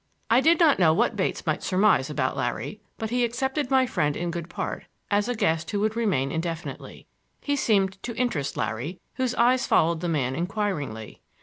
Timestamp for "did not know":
0.41-0.95